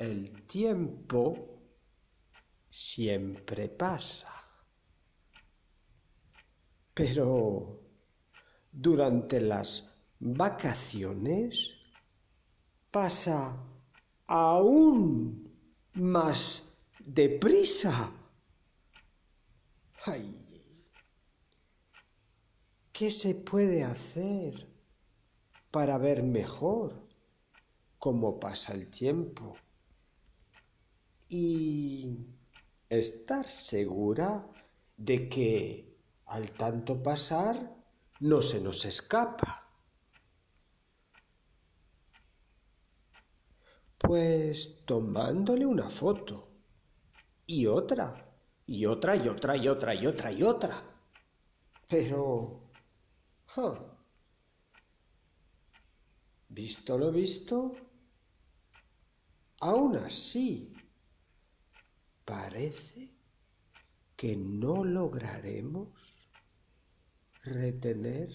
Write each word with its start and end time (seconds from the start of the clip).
el 0.00 0.46
tiempo 0.46 1.60
siempre 2.70 3.68
pasa. 3.68 4.32
Pero 6.94 7.82
durante 8.72 9.40
las 9.42 9.94
vacaciones 10.18 11.74
pasa 12.90 13.62
aún 14.26 15.54
más 15.92 16.78
deprisa. 17.00 18.10
Ay, 20.06 20.74
¿qué 22.90 23.10
se 23.10 23.34
puede 23.34 23.84
hacer 23.84 24.66
para 25.70 25.98
ver 25.98 26.22
mejor 26.22 27.06
cómo 27.98 28.40
pasa 28.40 28.72
el 28.72 28.88
tiempo? 28.88 29.56
Y 31.32 32.26
estar 32.88 33.46
segura 33.46 34.46
de 34.96 35.28
que 35.28 35.96
al 36.26 36.50
tanto 36.50 37.00
pasar 37.02 37.72
no 38.18 38.42
se 38.42 38.60
nos 38.60 38.84
escapa. 38.84 39.68
Pues 43.96 44.84
tomándole 44.84 45.64
una 45.64 45.88
foto 45.88 46.48
y 47.46 47.66
otra 47.66 48.28
y 48.66 48.86
otra 48.86 49.14
y 49.14 49.28
otra 49.28 49.56
y 49.56 49.68
otra 49.68 49.94
y 49.94 50.06
otra 50.06 50.32
y 50.32 50.42
otra. 50.42 50.82
Pero... 51.88 52.70
Visto 56.48 56.98
lo 56.98 57.12
visto, 57.12 57.74
aún 59.60 59.96
así 59.96 60.74
parece 62.50 63.14
que 64.16 64.34
no 64.36 64.84
lograremos 64.84 66.28
retener 67.44 68.28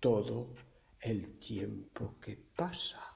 todo 0.00 0.56
el 1.00 1.38
tiempo 1.38 2.18
que 2.18 2.36
pasa. 2.56 3.11